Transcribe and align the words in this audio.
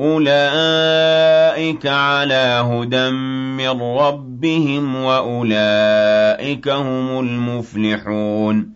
أُولَٰئِكَ 0.00 1.86
عَلَىٰ 1.86 2.64
هُدًى 2.66 3.10
مِّن 3.10 3.68
رَّبِّهِمْ 3.82 4.94
ۖ 4.94 4.98
وَأُولَٰئِكَ 5.06 6.68
هُمُ 6.68 7.20
الْمُفْلِحُونَ 7.20 8.70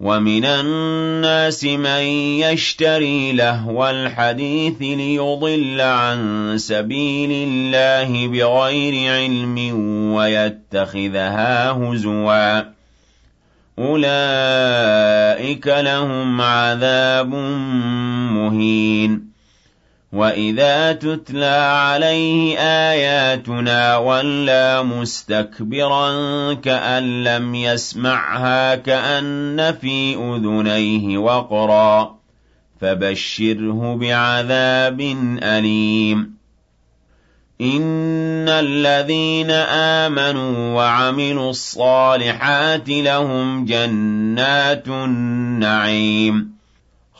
وَمِنَ 0.00 0.44
النَّاسِ 0.44 1.64
مَن 1.64 2.02
يَشْتَرِي 2.42 3.32
لَهْوَ 3.32 3.90
الْحَدِيثِ 3.90 4.80
لِيُضِلَّ 4.82 5.80
عَن 5.80 6.52
سَبِيلِ 6.58 7.30
اللَّهِ 7.48 8.26
بِغَيْرِ 8.28 9.12
عِلْمٍ 9.12 9.58
وَيَتَّخِذَهَا 10.14 11.70
هُزُوًا 11.70 12.60
ۚ 12.60 12.66
أُولَٰئِكَ 13.78 15.66
لَهُمْ 15.66 16.40
عَذَابٌ 16.40 17.34
مُّهِينٌ 18.34 19.29
وَإِذَا 20.12 20.92
تُتْلَىٰ 20.92 21.70
عَلَيْهِ 21.70 22.58
آيَاتُنَا 22.58 23.96
وَلَّىٰ 23.96 24.82
مُسْتَكْبِرًا 24.82 26.08
كَأَن 26.54 27.24
لَّمْ 27.24 27.54
يَسْمَعْهَا 27.54 28.74
كَأَنَّ 28.74 29.74
فِي 29.80 30.14
أُذُنَيْهِ 30.14 31.18
وَقْرًا 31.18 32.04
ۖ 32.04 32.08
فَبَشِّرْهُ 32.80 33.96
بِعَذَابٍ 34.00 35.00
أَلِيمٍ 35.42 36.34
إِنَّ 37.60 38.48
الَّذِينَ 38.48 39.50
آمَنُوا 40.10 40.74
وَعَمِلُوا 40.76 41.50
الصَّالِحَاتِ 41.50 42.88
لَهُمْ 42.88 43.64
جَنَّاتُ 43.64 44.88
النَّعِيمِ 44.88 46.49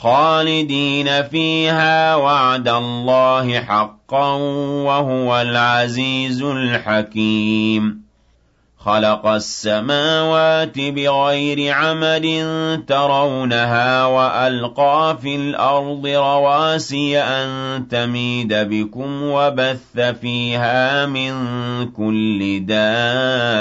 خالدين 0.02 1.22
فيها 1.22 2.16
وعد 2.16 2.68
الله 2.68 3.60
حقا 3.60 4.32
وهو 4.84 5.40
العزيز 5.40 6.42
الحكيم. 6.42 8.02
خلق 8.78 9.26
السماوات 9.26 10.78
بغير 10.78 11.72
عمد 11.74 12.44
ترونها 12.86 14.06
وألقى 14.06 15.18
في 15.22 15.36
الأرض 15.36 16.06
رواسي 16.06 17.18
أن 17.18 17.88
تميد 17.88 18.54
بكم 18.54 19.22
وبث 19.22 20.00
فيها 20.20 21.06
من 21.06 21.32
كل 21.92 22.66
دابة. 22.66 23.60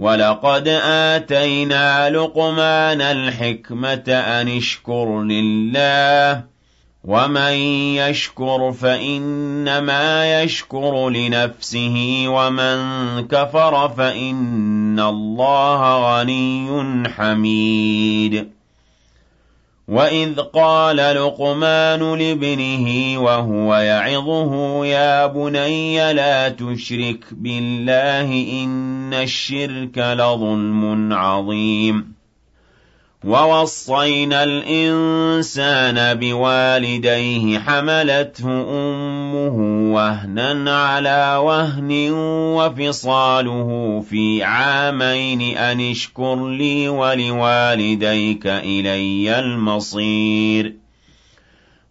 وَلَقَدْ 0.00 0.68
آتَيْنَا 0.84 2.10
لُقْمَانَ 2.10 3.00
الْحِكْمَةَ 3.00 4.04
أَنِ 4.08 4.48
اشْكُرْ 4.48 5.22
لِلَّهِ 5.22 6.34
ۚ 6.40 6.44
وَمَن 7.04 7.52
يَشْكُرْ 8.00 8.72
فَإِنَّمَا 8.72 10.42
يَشْكُرُ 10.42 11.08
لِنَفْسِهِ 11.10 12.24
ۖ 12.26 12.28
وَمَن 12.28 12.78
كَفَرَ 13.28 13.88
فَإِنَّ 13.88 15.00
اللَّهَ 15.00 15.80
غَنِيٌّ 16.20 16.68
حَمِيدٌ 17.08 18.59
وَإِذْ 19.90 20.40
قَالَ 20.40 20.96
لُقْمَانُ 20.96 22.14
لِابْنِهِ 22.18 23.18
وَهُوَ 23.18 23.74
يَعِظُهُ 23.74 24.86
يَا 24.86 25.26
بُنَيَّ 25.26 26.12
لَا 26.12 26.48
تُشْرِكْ 26.48 27.24
بِاللَّهِ 27.32 28.26
ۖ 28.26 28.48
إِنَّ 28.62 29.14
الشِّرْكَ 29.14 29.98
لَظُلْمٌ 29.98 31.12
عَظِيمٌ 31.12 32.19
وَوَصَّيْنَا 33.24 34.44
الْإِنسَانَ 34.44 36.18
بِوَالِدَيْهِ 36.18 37.58
حَمَلَتْهُ 37.58 38.44
أُمُّهُ 38.48 39.56
وَهْنًا 39.94 40.76
عَلَىٰ 40.76 41.36
وَهْنٍ 41.36 42.10
وَفِصَالُهُ 42.56 44.00
فِي 44.10 44.42
عَامَيْنِ 44.42 45.56
أَنِ 45.56 45.80
اشْكُرْ 45.90 46.48
لِي 46.48 46.88
وَلِوَالِدَيْكَ 46.88 48.46
إِلَيَّ 48.46 49.38
الْمَصِيرُ 49.38 50.79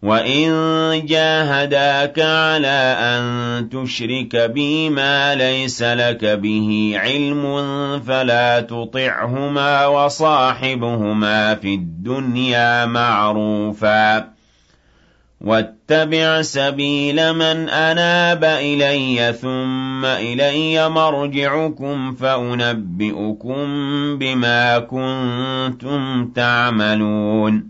وَإِن 0.02 1.06
جَاهَدَاكَ 1.06 2.18
عَلَىٰ 2.18 2.96
أَن 3.00 3.68
تُشْرِكَ 3.68 4.36
بِي 4.36 4.90
مَا 4.90 5.34
لَيْسَ 5.34 5.82
لَكَ 5.82 6.24
بِهِ 6.24 6.92
عِلْمٌ 6.96 7.42
فَلَا 8.00 8.60
تُطِعْهُمَا 8.60 9.86
وَصَاحِبْهُمَا 9.86 11.54
فِي 11.54 11.74
الدُّنْيَا 11.74 12.86
مَعْرُوفًا 12.86 14.18
ۖ 14.20 14.24
وَاتَّبِعْ 15.40 16.42
سَبِيلَ 16.42 17.32
مَنْ 17.32 17.68
أَنَابَ 17.68 18.44
إِلَيَّ 18.44 19.32
ثُمَّ 19.32 20.04
إِلَيَّ 20.04 20.88
مَرْجِعُكُمْ 20.88 22.14
فَأُنَبِّئُكُم 22.14 23.64
بِمَا 24.18 24.78
كُنتُمْ 24.78 26.26
تَعْمَلُونَ 26.36 27.69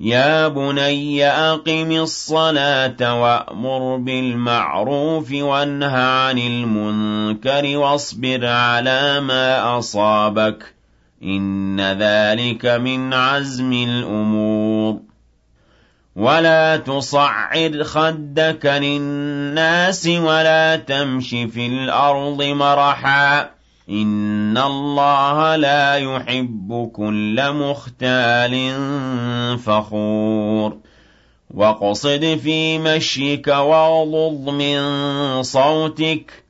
يَا 0.00 0.48
بُنَيَّ 0.48 1.26
أَقِمِ 1.26 1.90
الصَّلَاةَ 1.92 3.22
وَأْمُرْ 3.22 3.96
بِالْمَعْرُوفِ 3.96 5.32
وَانْهَ 5.32 5.96
عَنِ 5.96 6.38
الْمُنكَرِ 6.38 7.78
وَاصْبِرْ 7.78 8.46
عَلَىٰ 8.46 9.20
مَا 9.20 9.78
أَصَابَكَ 9.78 10.62
ۖ 10.62 10.66
إِنَّ 11.22 11.80
ذَٰلِكَ 11.80 12.66
مِنْ 12.66 13.14
عَزْمِ 13.14 13.72
الْأُمُورِ 13.72 15.00
وَلَا 16.16 16.76
تُصَعِّرْ 16.76 17.84
خَدَّكَ 17.84 18.66
لِلنَّاسِ 18.66 20.06
وَلَا 20.06 20.76
تَمْشِ 20.76 21.28
فِي 21.30 21.66
الْأَرْضِ 21.66 22.42
مَرَحًا 22.42 23.53
إِنَّ 23.90 24.58
اللَّهَ 24.58 25.56
لَا 25.56 25.96
يُحِبُّ 25.96 26.90
كُلَّ 26.96 27.52
مُخْتَالٍ 27.52 28.54
فَخُورٍ 29.58 30.76
وَاقْصِدْ 31.54 32.24
فِي 32.42 32.78
مَشْيِكَ 32.78 33.46
وَاغْضُضْ 33.48 34.50
مِن 34.50 34.78
صَوْتِكَ 35.42 36.30
ۚ 36.30 36.42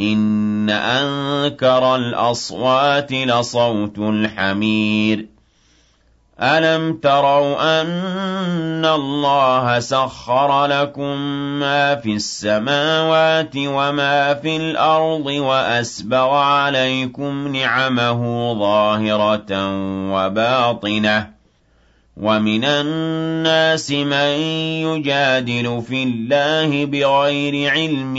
إِنَّ 0.00 0.70
أَنكَرَ 0.70 1.96
الْأَصْوَاتِ 1.96 3.12
لَصَوْتُ 3.12 3.98
الْحَمِيرِ 3.98 5.26
أَلَمْ 6.40 6.92
تَرَوْا 7.02 7.80
أَنَّ 7.82 8.84
اللَّهَ 8.84 9.78
سَخَّرَ 9.80 10.66
لَكُم 10.66 11.16
مَّا 11.60 11.94
فِي 11.94 12.12
السَّمَاوَاتِ 12.14 13.52
وَمَا 13.56 14.34
فِي 14.34 14.56
الْأَرْضِ 14.56 15.26
وَأَسْبَغَ 15.26 16.30
عَلَيْكُمْ 16.34 17.48
نِعَمَهُ 17.56 18.54
ظَاهِرَةً 18.54 19.52
وَبَاطِنَةً 20.14 21.20
ۗ 21.20 21.26
وَمِنَ 22.16 22.64
النَّاسِ 22.64 23.90
مَن 23.90 24.30
يُجَادِلُ 24.86 25.82
فِي 25.88 26.02
اللَّهِ 26.02 26.84
بِغَيْرِ 26.86 27.70
عِلْمٍ 27.70 28.16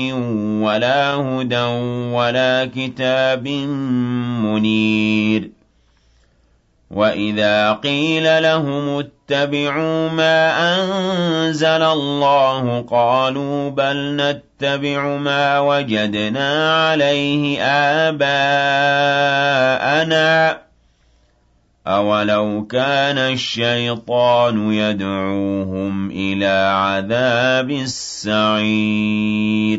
وَلَا 0.64 1.14
هُدًى 1.16 1.66
وَلَا 2.16 2.66
كِتَابٍ 2.76 3.48
مُّنِيرٍ 4.44 5.59
وَإِذَا 6.92 7.74
قِيلَ 7.74 8.44
لَهُمُ 8.44 9.00
اتَّبِعُوا 9.00 10.10
مَا 10.10 10.52
أَنزَلَ 10.76 11.82
اللَّهُ 11.84 12.82
قَالُوا 12.92 13.70
بَلْ 13.70 14.16
نَتَّبِعُ 14.16 15.18
مَا 15.18 15.60
وَجَدْنَا 15.60 16.82
عَلَيْهِ 16.90 17.62
آبَاءَنَا 18.10 18.74
ۚ 20.54 20.58
أَوَلَوْ 21.88 22.66
كَانَ 22.68 23.18
الشَّيْطَانُ 23.18 24.74
يَدْعُوهُمْ 24.74 26.12
إِلَىٰ 26.12 26.72
عَذَابِ 26.76 27.72
السَّعِيرِ 27.72 29.79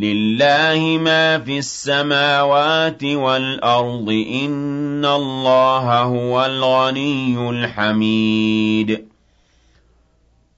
لِلَّهِ 0.00 0.98
مَا 0.98 1.38
فِي 1.38 1.58
السَّمَاوَاتِ 1.58 3.04
وَالْأَرْضِ 3.04 4.06
ۚ 4.06 4.26
إِنَّ 4.44 5.04
اللَّهَ 5.04 5.98
هُوَ 6.02 6.46
الْغَنِيُّ 6.46 7.50
الْحَمِيدُ 7.50 9.04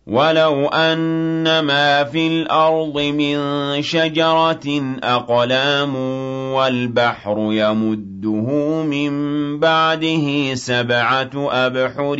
وَلَوْ 0.07 0.69
أَنَّ 0.69 1.61
مَا 1.61 2.05
فِي 2.05 2.27
الْأَرْضِ 2.27 2.99
مِن 3.01 3.39
شَجَرَةٍ 3.83 4.97
أَقْلَامٌ 5.05 5.95
وَالْبَحْرُ 6.55 7.37
يَمُدُّهُ 7.53 8.49
مِن 8.83 9.13
بَعْدِهِ 9.61 10.55
سَبْعَةُ 10.55 11.31
أَبْحُرٍ 11.37 12.17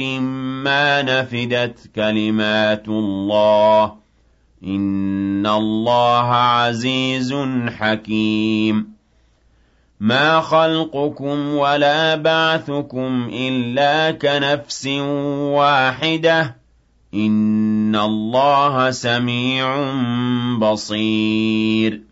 مَّا 0.67 1.03
نَفِدَتْ 1.03 1.79
كَلِمَاتُ 1.97 2.89
اللَّهِ 2.89 3.87
ۗ 3.87 4.02
إِنَّ 4.67 5.47
اللَّهَ 5.47 6.27
عَزِيزٌ 6.35 7.35
حَكِيمٌ 7.69 8.93
مَا 10.01 10.41
خَلْقُكُمْ 10.41 11.55
وَلَا 11.55 12.15
بَعْثُكُمْ 12.15 13.31
إِلَّا 13.33 14.11
كَنَفْسٍ 14.11 14.87
وَاحِدَةٍ 15.57 16.57
إِنَّ 17.15 17.97
اللَّهَ 17.97 18.91
سَمِيعٌ 18.91 19.93
بَصِيرٌ 20.59 22.12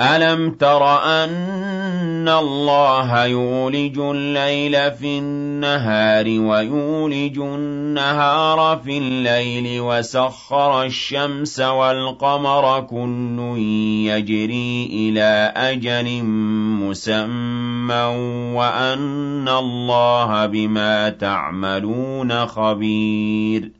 أَلَمْ 0.00 0.50
تَرَ 0.50 0.84
أَنَّ 1.04 2.28
اللَّهَ 2.28 3.24
يُولِجُ 3.24 3.98
اللَّيْلَ 3.98 4.92
فِي 4.92 5.18
النَّهَارِ 5.18 6.24
وَيُولِجُ 6.26 7.38
النَّهَارَ 7.38 8.80
فِي 8.84 8.98
اللَّيْلِ 8.98 9.80
وَسَخَّرَ 9.80 10.82
الشَّمْسَ 10.82 11.60
وَالْقَمَرَ 11.60 12.80
كُلٌّ 12.80 13.38
يَجْرِي 14.08 14.88
إِلَىٰ 14.92 15.52
أَجَلٍ 15.56 16.22
مُّسَمًّى 16.80 18.02
وَأَنَّ 18.56 19.48
اللَّهَ 19.48 20.46
بِمَا 20.46 21.08
تَعْمَلُونَ 21.08 22.46
خَبِيرٌ 22.46 23.79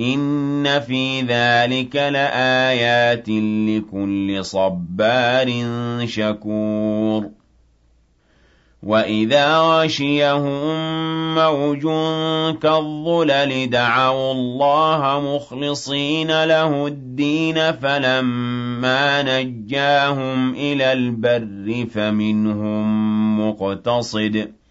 إِنَّ 0.00 0.80
فِي 0.80 1.20
ذَٰلِكَ 1.22 1.96
لَآيَاتٍ 1.96 3.28
لِّكُلِّ 3.68 4.44
صَبَّارٍ 4.44 5.48
شَكُورٍ 6.06 7.30
وَإِذَا 8.82 9.58
غَشِيَهُم 9.58 11.34
مَّوْجٌ 11.34 11.82
كَالظُّلَلِ 12.62 13.70
دَعَوُا 13.70 14.32
اللَّهَ 14.32 15.20
مُخْلِصِينَ 15.34 16.44
لَهُ 16.44 16.86
الدِّينَ 16.86 17.72
فَلَمَّا 17.72 19.22
نَجَّاهُمْ 19.22 20.54
إِلَى 20.54 20.92
الْبَرِّ 20.92 21.86
فَمِنْهُم 21.90 22.84
مُّقْتَصِدٌ 23.48 24.36
ۚ 24.46 24.63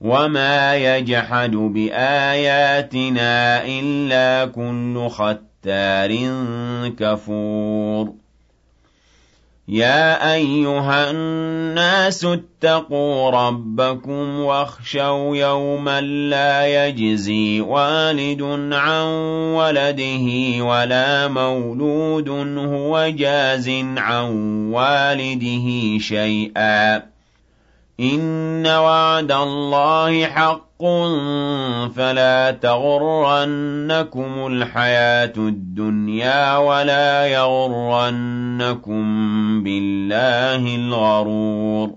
وَمَا 0.00 0.76
يَجْحَدُ 0.76 1.50
بِآيَاتِنَا 1.50 3.32
إِلَّا 3.66 4.46
كُلُّ 4.52 5.08
خَتَّارٍ 5.10 6.10
كَفُورٍ 6.98 8.12
يَا 9.68 10.32
أَيُّهَا 10.34 11.10
النَّاسُ 11.10 12.24
اتَّقُوا 12.24 13.30
رَبَّكُمْ 13.30 14.40
وَاخْشَوْا 14.40 15.36
يَوْمًا 15.36 16.00
لَّا 16.00 16.86
يَجْزِي 16.86 17.60
وَالِدٌ 17.60 18.42
عَن 18.72 19.04
وَلَدِهِ 19.54 20.26
وَلَا 20.64 21.28
مَوْلُودٌ 21.28 22.28
هُوَ 22.58 23.08
جَازٍ 23.16 23.68
عَن 23.96 24.30
وَالِدِهِ 24.72 25.98
شَيْئًا 26.00 26.98
ۚ 26.98 27.02
إِنَّ 28.00 28.66
وَعْدَ 28.66 29.32
اللَّهِ 29.32 30.26
حَقٌّ 30.26 30.82
فَلَا 31.96 32.50
تَغُرَّنَّكُمُ 32.62 34.46
الْحَيَاةُ 34.46 35.32
الدُّنْيَا 35.36 36.56
وَلَا 36.56 37.26
يَغُرَّنَّكُم 37.26 39.02
بِاللَّهِ 39.62 40.76
الْغَرُورُ 40.76 41.90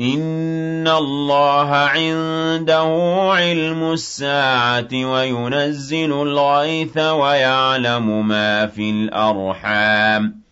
إِنَّ 0.00 0.88
اللَّهَ 0.88 1.70
عِندَهُ 1.74 3.22
عِلْمُ 3.32 3.92
السَّاعَةِ 3.92 4.88
وَيُنَزِّلُ 4.92 6.12
الْغَيْثَ 6.12 6.98
وَيَعْلَمُ 6.98 8.28
مَا 8.28 8.66
فِي 8.66 8.90
الْأَرْحَامِ 8.90 10.28
ۖ 10.42 10.45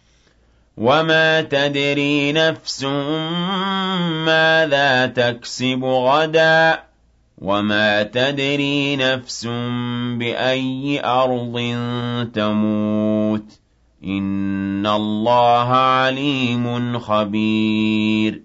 وَمَا 0.77 1.41
تَدْرِي 1.43 2.33
نَفْسٌ 2.33 2.85
مَّاذَا 4.27 5.07
تَكْسِبُ 5.07 5.85
غَدًا 5.85 6.83
وَمَا 7.39 8.03
تَدْرِي 8.03 8.97
نَفْسٌ 8.97 9.47
بِأَيِّ 10.19 11.01
أَرْضٍ 11.05 11.57
تَمُوتُ 12.35 13.45
ۚ 13.51 13.55
إِنَّ 14.05 14.87
اللَّهَ 14.87 15.69
عَلِيمٌ 15.75 16.99
خَبِيرٌ 16.99 18.44